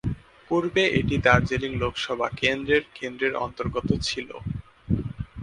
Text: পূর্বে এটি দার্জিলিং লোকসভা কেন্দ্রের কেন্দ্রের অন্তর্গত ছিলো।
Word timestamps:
পূর্বে 0.51 0.83
এটি 0.99 1.15
দার্জিলিং 1.25 1.71
লোকসভা 1.83 2.27
কেন্দ্রের 2.39 2.83
কেন্দ্রের 2.97 3.33
অন্তর্গত 3.45 3.89
ছিলো। 4.07 4.37